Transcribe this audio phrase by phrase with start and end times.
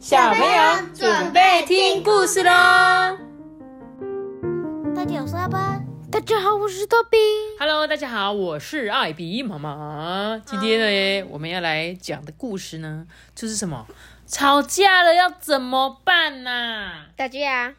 [0.00, 2.50] 小朋友准备听故事喽！
[4.96, 5.86] 大家好，我是阿班。
[6.10, 7.18] 大家好，我是豆比。
[7.58, 10.40] Hello，大家好，我是艾比妈妈。
[10.46, 13.86] 今天呢，我们要来讲的故事呢，就是什么？
[14.26, 17.74] 吵架了要怎么办呐、打架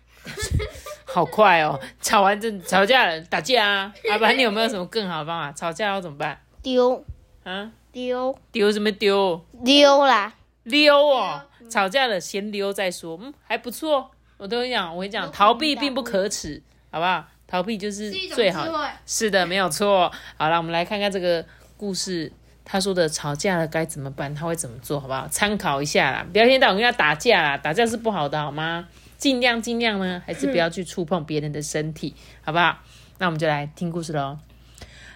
[1.06, 1.80] 好快哦！
[2.02, 3.94] 吵完这吵架了，打架啊！
[4.12, 5.52] 阿班，你有没有什么更好的方法？
[5.54, 6.40] 吵架要怎么办？
[6.62, 7.04] 丢
[7.44, 7.72] 啊？
[7.92, 9.44] 丢丢什么丢？
[9.66, 10.34] 丢啦！
[10.62, 11.42] 溜哦！
[11.70, 13.18] 吵架了先溜再说。
[13.22, 14.10] 嗯，还不错。
[14.38, 17.26] 我都跟你讲，我跟你讲，逃避并不可耻，好不好？
[17.48, 18.90] 逃避就是最好的。
[19.06, 20.12] 是的，没有错。
[20.38, 21.46] 好了，我们来看看这个
[21.78, 22.32] 故事，
[22.66, 25.28] 他说的吵架了该怎么办，他会怎么做，好不好？
[25.28, 28.88] 参考一下啦，不要一天到晚跟他打架啦，打架是不好的，好吗？
[29.18, 32.80] 尽量尽量呢，还是不要去触碰别人的身体，好不好？
[33.20, 34.40] 那我们就来听故事喽。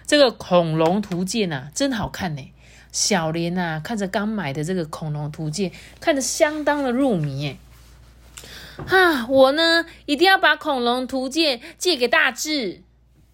[0.06, 2.52] 这个恐龙图鉴啊，真好看呢。
[2.96, 7.58] 小莲啊，看着刚买的这个恐龙图鉴，看着相当的入迷哎。
[8.86, 12.82] 哈，我呢一定要把恐龙图鉴借给大志。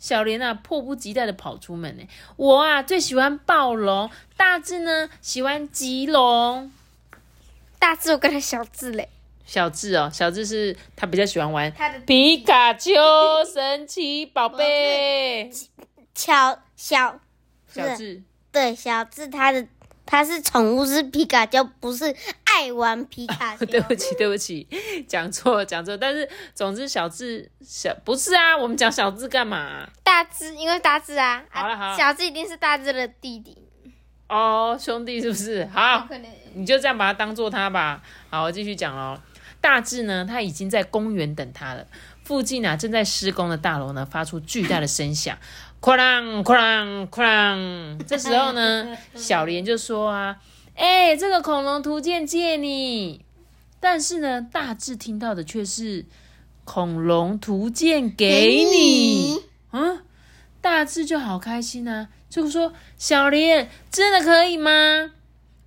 [0.01, 2.03] 小莲啊，迫不及待的跑出门呢。
[2.35, 6.73] 我啊最喜欢暴龙，大志呢喜欢棘龙。
[7.79, 9.09] 大志我跟他小智嘞，
[9.47, 12.91] 小智哦，小智是他比较喜欢玩他的皮卡丘
[13.55, 15.49] 神奇宝贝。
[16.17, 17.21] 巧小
[17.73, 18.23] 小智
[18.53, 19.67] 对小智，他的
[20.05, 22.15] 他是宠物是皮卡丘，不是
[22.45, 23.65] 爱玩皮卡丘。
[23.67, 24.69] 对不起， 对不起，
[25.09, 25.97] 讲错讲错。
[25.97, 33.57] 但是总之，小智小不是啊，我们讲小智干嘛、大智因为大智啊，啊好了好了小智一定是大智的弟弟。
[34.29, 35.65] 哦，兄弟是不是？
[35.67, 38.03] 好，可能你就这样把它当做他吧。
[38.31, 39.19] 好，我继续讲喽。
[39.61, 41.87] 大智呢，他已经在公园等他了。
[42.25, 45.37] 附近啊，正在施工的大楼呢，发出巨大的声响，
[45.83, 48.05] 哐啷哐啷哐啷。
[48.07, 50.37] 这时候呢， 小莲就说啊
[50.77, 53.25] ：“哎、这个恐龙图鉴借你。”
[53.81, 56.07] 但是呢，大致听到的却是
[56.65, 59.43] 恐龙图鉴给你。
[59.73, 60.01] 嗯，
[60.61, 65.11] 大致就好开心啊，就说：“小莲，真的可以吗？”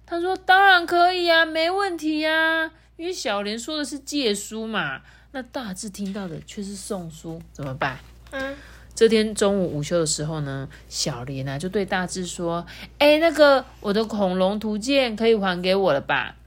[0.07, 5.01] 他说：“当然可以啊，没问题啊。”因为小莲说的是借书嘛，
[5.33, 7.99] 那大致听到的却是送书，怎么办？
[8.31, 8.55] 嗯，
[8.95, 12.65] 这天中午午休的时候呢，小莲啊就对大智说
[12.97, 16.37] ：“哎，那个我的恐龙图鉴可以还给我了吧？”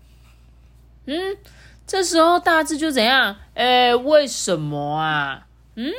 [1.04, 1.36] 嗯，
[1.86, 3.36] 这时候大智就怎样？
[3.54, 5.46] 哎，为什么啊？
[5.74, 5.92] 嗯，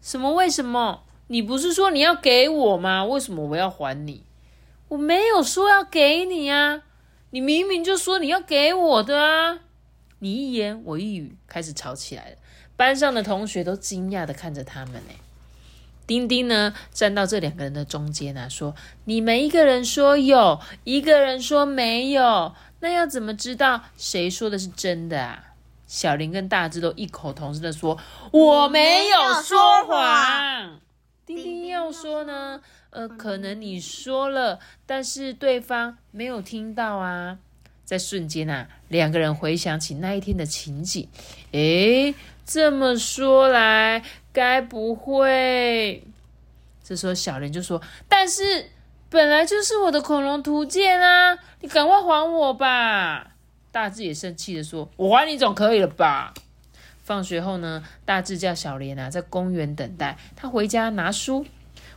[0.00, 1.04] 什么为什么？
[1.28, 3.04] 你不是说你要给我吗？
[3.04, 4.24] 为什么我要还你？
[4.88, 6.82] 我没有说要给你啊，
[7.30, 9.60] 你明明就说你要给我的啊！
[10.18, 12.36] 你一言我一语，开始吵起来了。
[12.76, 15.14] 班上的同学都惊讶的看着他们呢。
[16.10, 18.74] 丁丁呢，站到这两个人的中间啊，说
[19.06, 25.44] ：“你们一个人说有，一个人说没有，那要怎么知道谁说的是真的啊？”
[25.86, 27.96] 小林跟大志都异口同声的说
[28.32, 30.80] ：“我没有说谎。”
[31.24, 32.60] 丁丁又说呢
[32.90, 37.38] ：“呃，可能你说了，但是对方没有听到啊。”
[37.86, 41.08] 在瞬间啊，两个人回想起那一天的情景，
[41.50, 42.14] 诶，
[42.46, 46.04] 这么说来，该不会？
[46.82, 48.70] 这时候小莲就说：“但是
[49.08, 53.32] 本来就是我的恐龙图鉴啊，你赶快还我吧！”
[53.70, 56.34] 大志也生气的说：“我还你总可以了吧？”
[57.02, 61.46] 放学后呢，大志叫小莲啊在公园等待，他回家拿书。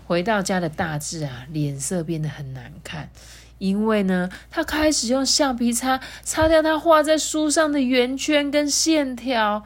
[0.06, 3.10] 回到家的大志啊，脸色变得很难看。
[3.58, 9.64] 因为呢，他开始用橡皮擦擦掉他画在书上的圆圈跟线条。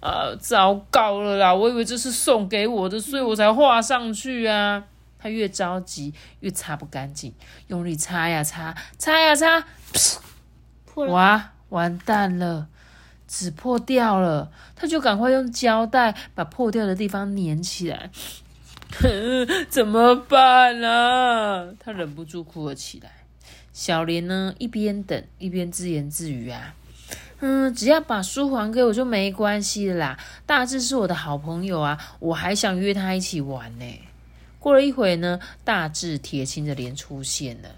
[0.00, 1.54] 呃，糟糕了啦！
[1.54, 4.84] 我以为这是送给我的，所以我才画上去啊。
[5.20, 7.34] 他越着急越擦不干净，
[7.66, 9.66] 用力擦呀擦，擦呀擦，
[10.84, 12.68] 破了哇，完蛋了，
[13.26, 14.52] 纸破掉了。
[14.76, 18.10] 他就赶快用胶带把破掉的地方粘起来。
[19.68, 21.66] 怎么办啊？
[21.80, 23.10] 他忍不住哭了起来。
[23.72, 26.74] 小莲呢，一边等一边自言自语啊，
[27.40, 30.18] 嗯，只要把书还给我就没关系啦。
[30.44, 33.84] 大志是我的好朋友啊，我还想约他一起玩呢。
[34.58, 37.68] 过了一会呢，大志铁青着脸出现了。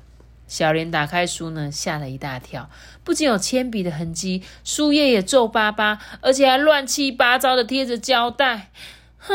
[0.48, 2.70] 小莲打开书呢，吓了一大跳，
[3.04, 8.72] 不仅有铅笔的痕迹，书页也皱巴巴，而且还乱七八糟的贴着胶带。
[9.18, 9.34] 哼，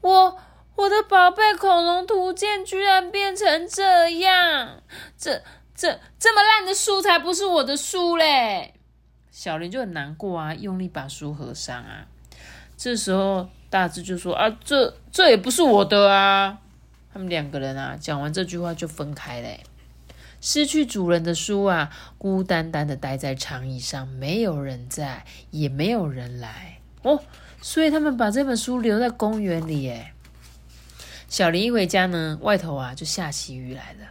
[0.00, 0.38] 我
[0.74, 4.82] 我的宝贝恐龙图鉴居然变成这样，
[5.16, 5.42] 这
[5.76, 8.74] 这这么烂的书才不是我的书嘞！
[9.32, 12.06] 小林就很难过啊，用力把书合上啊。
[12.76, 16.58] 这时候大志就说：“啊，这这也不是我的啊。”
[17.12, 19.64] 他们两个人啊，讲完这句话就分开嘞。
[20.40, 27.22] 失去主人的书啊，孤单单的待在长椅上，没有人在，也没有人来哦。
[27.62, 29.82] 所以他们把这本书留在公园里。
[29.84, 30.12] 耶。
[31.28, 34.06] 小林一回家呢，外头啊就下起雨来了。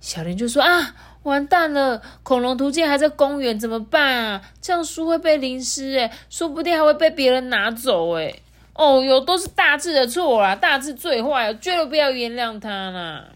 [0.00, 0.96] 小林就说啊，
[1.28, 4.42] 完蛋了，恐龙图鉴还在公园，怎么办啊？
[4.60, 8.42] 这样书会被淋湿，诶说不定还会被别人拿走，诶
[8.74, 13.28] 哦哟，都是大智的错啦，大智最坏，绝对不要原谅他啦。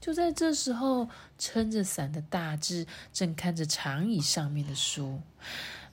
[0.00, 1.08] 就在这时候，
[1.38, 5.20] 撑着伞的大智正看着长椅上面的书，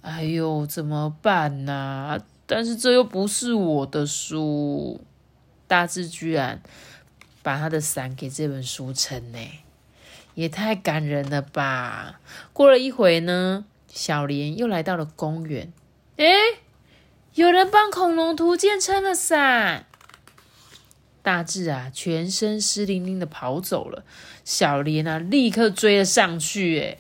[0.02, 2.20] 哎呦，怎么办呢？
[2.48, 5.02] 但是这又不是我的书，
[5.68, 6.62] 大智居然
[7.42, 9.40] 把他的伞给这本书撑呢，
[10.36, 12.20] 也太感人了吧！
[12.54, 15.74] 过了一会呢，小莲又来到了公园，
[16.18, 16.36] 诶
[17.34, 19.88] 有人帮恐龙图鉴撑了伞。
[21.22, 24.06] 大智啊，全身湿淋淋的跑走了。
[24.44, 26.80] 小莲啊，立刻追了上去。
[26.80, 26.98] 哎，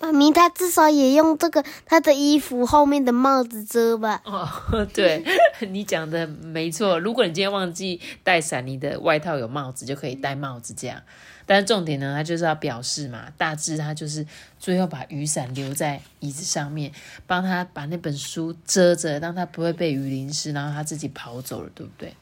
[0.00, 4.22] 妈咪，他至少也用这个他的衣服后面的帽子遮吧。
[4.24, 4.48] 哦，
[4.94, 5.24] 对，
[5.70, 6.98] 你讲的没错。
[7.00, 11.02] 如果你今天忘记带伞，你的外套有帽子就可以戴帽子这样。
[11.44, 14.24] 但是重点呢，他就是要表示嘛，大致他就是
[14.60, 16.92] 最后把雨伞留在椅子上面，
[17.26, 22.14] 帮他把那本书遮着，让他不会被雨淋湿，然后他自己跑走了，对不对？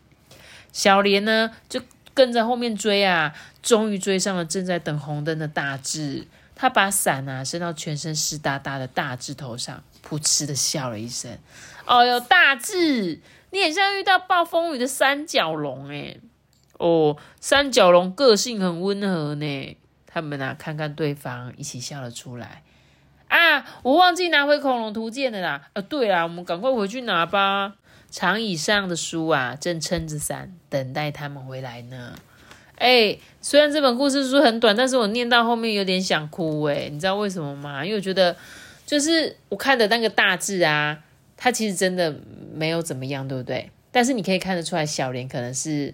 [0.72, 1.78] 小莲呢，就
[2.14, 6.26] 跟在后面追啊，终于追上了正在等红灯的大志。
[6.60, 11.38] 他把伞啊伸到全身湿哒哒的大智头上，噗嗤的笑了一声。
[11.86, 13.20] 哦哟，大智，
[13.50, 16.20] 你很像遇到暴风雨的三角龙诶
[16.78, 19.76] 哦，三角龙个性很温和呢。
[20.06, 22.64] 他们啊，看看对方，一起笑了出来。
[23.28, 25.68] 啊，我忘记拿回恐龙图鉴了啦。
[25.74, 27.74] 呃，对啦，我们赶快回去拿吧。
[28.10, 32.14] 长椅上的书啊，正撑着伞等待他们回来呢。
[32.78, 36.62] 哎，虽然这本故事书很短，但是我念到后面有点想哭。
[36.64, 37.84] 哎，你知道为什么吗？
[37.84, 38.34] 因为我觉得，
[38.86, 40.98] 就是我看的那个大致啊，
[41.36, 42.14] 它其实真的
[42.54, 43.70] 没有怎么样，对不对？
[43.90, 45.92] 但是你可以看得出来，小莲可能是。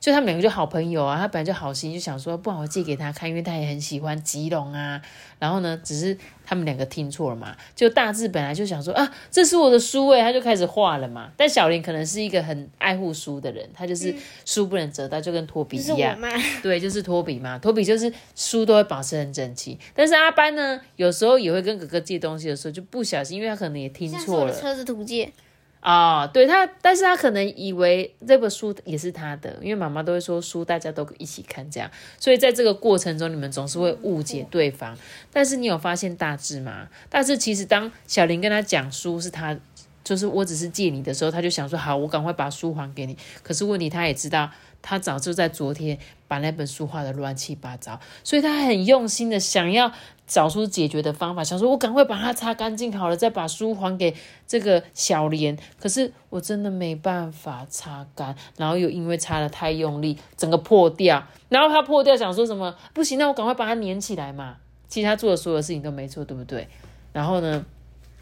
[0.00, 5.02] 就他们两个就好朋友啊，他本来就好心，就想说不好借给他看，因为他也很喜欢吉隆啊。
[5.40, 7.56] 然后呢，只是他们两个听错了嘛。
[7.74, 11.32] 就大志本来就想说啊，这是我的书诶，他就开始画了嘛。
[11.36, 14.14] 但小林可能是一个很爱护书的人，他就是
[14.44, 16.16] 书不能折到，就跟托比一样。
[16.62, 17.58] 对，就是托比嘛。
[17.58, 19.78] 托比就是书都会保持很整齐。
[19.94, 24.54] 但是阿班呢，有时候也会跟哥哥借东西的时候就不小心，因为他可能也听错了。
[24.54, 25.32] 车子图鉴。
[25.80, 34.96] 啊，对他，但是他可能以为这本书也是他的，因为妈妈都会说书大家都一起看这样，所以在这个过程中，你们总是会误解对方。
[35.32, 36.88] 但是你有发现大致吗？
[37.08, 39.56] 但是其实当小林跟他讲书是他，
[40.02, 43.16] 就是我只是借你的时候，他就想说好，我赶快把书还给你。
[43.42, 44.50] 可是问题他也知道。
[44.82, 49.92] 他早就在昨天把那本书画的乱七八糟，所以他很用心的想要
[50.26, 54.14] 找出解决的方法，想说我赶快把它擦干净好了，再把书还给
[54.46, 55.58] 这个小莲。
[55.80, 61.26] 可是我真的没办法擦干，然后又因为擦的太用力，整个破掉。
[61.48, 62.74] 然后他破掉，想说什么？
[62.94, 64.56] 不行，那我赶快把它粘起来嘛。
[64.86, 66.68] 其实他做的所有事情都没错，对不对？
[67.12, 67.64] 然后呢？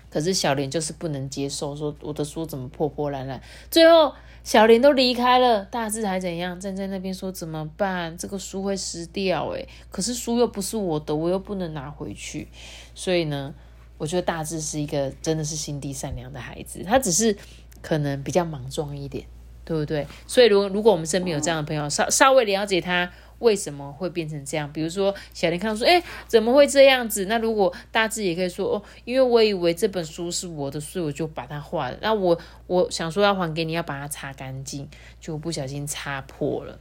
[0.09, 3.41] 可是小莲就是不能接受，说我的书怎么破破烂烂。
[3.71, 4.15] 最后。
[4.47, 8.17] 小林都离开了，大志还怎样站在那边说怎么办？
[8.17, 12.47] 这个书会湿掉诶，可是书又不是我的，我又不能拿回去。
[12.95, 13.53] 所以呢，
[13.99, 17.37] 我觉得大志是一个真的是心地善良的孩子，他只是
[17.83, 19.27] 可能比较莽撞一点，
[19.65, 20.07] 对不对？
[20.29, 23.11] 所以如果如果我们身边有这样的朋友，稍稍微了解他。
[23.39, 24.73] 为什么会变成这样？
[24.73, 31.99] 比如说，小林看到说：“哎，怎么会这样子？”那如果大致也可以说：“哦，因为我以为这本书是我的，所以我就把它画了。
[32.01, 34.89] 那我我想说要还给你，要把它擦干净，
[35.21, 36.79] 就不小心擦破了。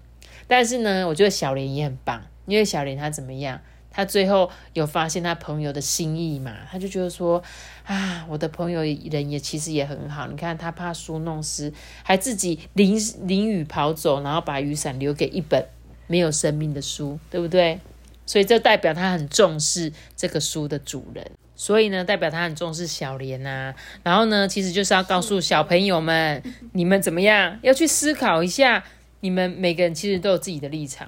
[0.48, 3.60] 但是呢，我觉得小林也很棒，因为小林他怎么样？
[3.92, 6.54] 他最后有发现他朋友的心意嘛？
[6.70, 7.42] 他就觉得说：
[7.86, 10.28] 啊，我的朋友人也其实也很好。
[10.28, 11.72] 你看他怕书弄湿，
[12.04, 15.66] 还自己淋淋雨跑走，然后把雨伞留给一本。”
[16.08, 17.80] 没有生命的书，对不对？
[18.26, 23.74] 所以这代表他很重视这个书的主人，所以呢，代表他很重视小莲呐。
[24.02, 26.42] 然后呢，其实就是要告诉小朋友们，
[26.74, 28.84] 你们怎么样，要去思考一下，
[29.20, 31.08] 你们每个人其实都有自己的立场。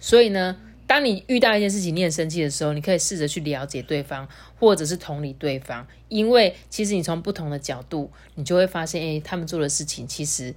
[0.00, 4.26] 所以呢，当你遇到一件事情你很生气的时候，你可以试着去了解对方，
[4.58, 10.54] 或者是同理对方，因为其实你从不同的角度，你就会发现，诶，他们做的事情其实。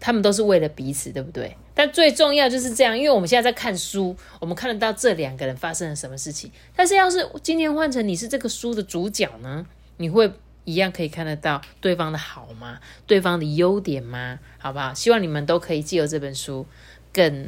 [0.00, 1.56] 他们都是为了彼此，对不对？
[1.78, 6.50] 但最重要就是这样，因为我们现在在看书，我们看得到这两个人发生了什么事情。
[6.74, 9.64] 但是要是今天换成你是这个书的主角呢？
[9.98, 10.28] 你会
[10.64, 12.80] 一样可以看得到对方的好吗？
[13.06, 14.40] 对方的优点吗？
[14.58, 14.92] 好不好？
[14.92, 16.66] 希望你们都可以借由这本书
[17.12, 17.46] 更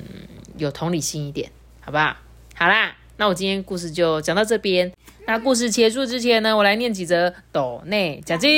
[0.56, 2.16] 有同理心一点，好不好？
[2.54, 2.96] 好啦。
[3.16, 4.92] 那我今天故事就讲到这边。
[5.26, 8.48] 那故事结束之前呢，我来念几则斗内奖金，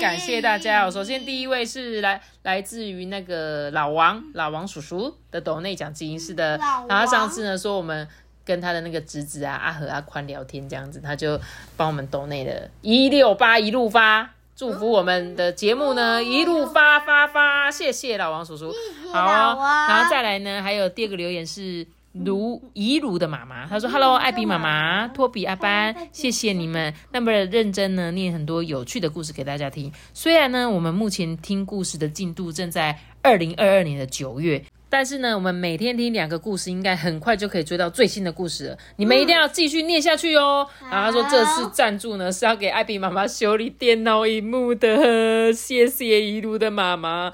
[0.00, 0.90] 感谢大家哦。
[0.90, 6.58] 首先第一位是来来自于那个老王老王叔叔的斗内奖金，是的。
[6.88, 8.08] 然后上次呢说我们
[8.44, 11.38] 跟他的那个侄子啊阿和阿宽聊天这样子，他就
[11.76, 14.30] 帮我们斗内的一六八一路发。
[14.56, 18.70] 祝福我们的节目呢一路发发发，谢谢老王叔叔。
[19.10, 29.92] 好哦，然后再来呢，还有第二个留言是卢怡如的妈妈，她说：“Hello，艾比妈妈、托比阿班，谢谢你们那么认真呢，念很多有趣的故事给大家听。
[30.12, 34.60] 虽然呢，我们目前听故事的进度正在二零二二年的九月。”
[34.90, 38.78] 但是呢，我们每天听两个故事，应该很快就可以追到最新的故事了。
[38.96, 40.66] 你们一定要继续念下去哦。
[40.90, 47.32] 然后他说，这次赞助呢是要给艾比妈妈修理电脑荧幕的，谢谢一路的妈妈。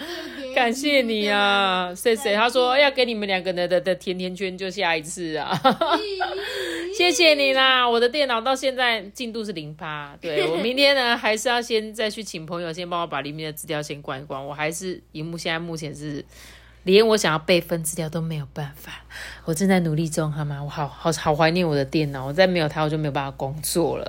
[0.55, 2.35] 感谢你啊，谢谢。
[2.35, 5.59] 他说要给你们两个人的的甜甜圈，就下一次啊。
[6.97, 10.17] 谢谢你啦，我的电脑到现在进度是零八。
[10.21, 14.47] 对我明天呢，还是要先再去请朋友先帮我把里面的资料先关一关。
[14.47, 16.25] 我还是荧幕现在目前是
[16.87, 18.93] 连我想要备份资料都没有办法。
[19.45, 20.62] 我正在努力中，好吗？
[20.62, 24.07] 我好好好怀念我的电脑，我再没有它我就没有办法工作了。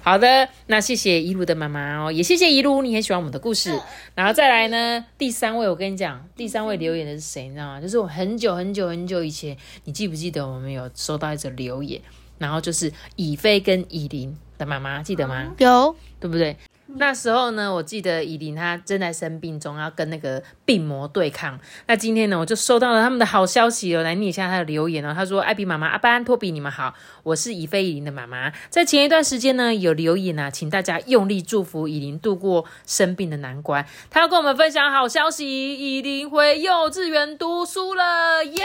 [0.00, 3.78] 好的，那谢谢一路的妈妈哦，也谢谢一路，你很喜欢我们的故事。
[4.14, 7.80] 然后再来呢，第三位，我跟你讲，第三位留言的是谁，你知道吗？
[7.80, 9.54] 就是我很久很久很久以前，
[9.84, 12.00] 你记不记得我们有收到一则留言，
[12.38, 15.52] 然后就是以飞跟以琳的妈妈，记得吗？
[15.58, 16.56] 有对不对？
[16.96, 21.58] 那时候呢，我记得以琳她正在生病中，要跟那个病魔对抗。
[21.86, 25.12] 那今天呢，我就收到了他们的好消息哦，来念一下她的留言哦。
[25.14, 28.52] 她说：“艾比妈妈、阿班、托比，你们好，我是以菲以琳的妈妈。
[28.70, 33.84] 在前一段时间呢，有留言啊，请大家用力祝福以琳度过生病的难关。
[34.08, 38.64] 她要跟我们分享好消息，以琳回幼稚园读书了，耶！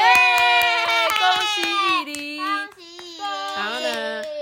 [1.20, 1.62] 恭喜
[2.12, 2.42] 以琳。”
[3.58, 4.39] 然后呢就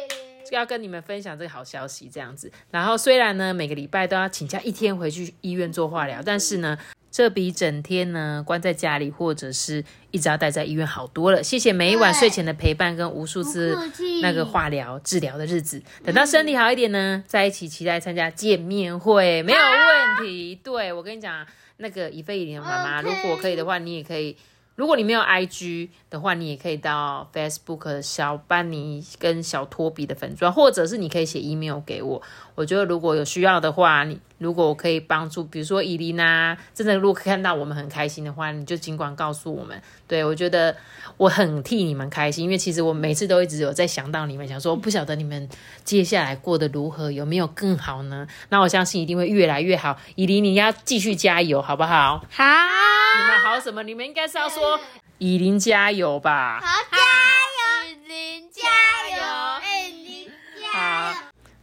[0.56, 2.52] 要跟你们分享这个好消息，这样子。
[2.72, 6.78] 然后虽然呢每个礼拜都要请假一天回去医院做化疗，但是呢，
[7.12, 11.42] 这比整天呢关在家里或者是一直要待在医院好多了。
[11.42, 13.78] 谢谢每一晚睡前的陪伴跟无数次
[14.22, 15.82] 那个化疗治疗的日子。
[16.04, 20.60] 等到身体好一点呢，在一起期待参加见面会，没有问题。
[20.64, 21.46] 对我跟你讲，
[21.78, 24.36] 那个以菲以琳的妈妈，如果可以的话，你也可以。
[24.78, 32.22] 如果你没有 IG 的话，你也可以到 Facebook 小班尼跟小托比的粉钻，或者是你可以写 email 给我。
[32.58, 39.80] 我觉得如果有需要的话，你如果我可以帮助，比如说伊琳啊，真的如果看到我们很开心的话，你就尽管告诉我们。
[40.08, 40.76] 对我觉得
[41.18, 45.48] 我很替你们开心，因为其实我每次都一直有在想到你们，想说不晓得你们
[45.84, 48.26] 接下来过得如何，有没有更好呢？
[48.50, 49.96] 那我相信一定会越来越好。
[50.16, 52.26] 伊琳，你要继续加油，好不好？
[52.32, 53.84] 好，你们好什么？
[53.84, 54.80] 你们应该是要说
[55.20, 56.60] 以琳加油吧？
[56.60, 58.97] 好加油，林加油，哎，林加油。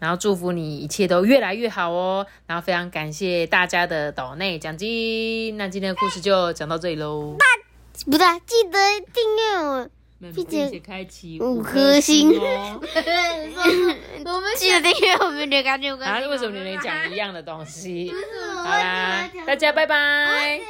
[0.05, 2.27] 然后祝福你一切都越来越好哦。
[2.47, 5.57] 然后非常感谢大家的岛内奖金。
[5.57, 7.35] 那今天的故事就讲到这里喽。
[7.39, 7.45] 那
[8.05, 8.79] 不对，记得
[9.15, 9.89] 订阅我，
[10.35, 12.79] 并且开启五颗星哦。
[14.27, 15.89] 我们记得订阅我们的感觉。
[15.97, 18.13] 啊，为什么你们讲一样的东西？
[18.57, 20.61] 好好啦，大家拜拜。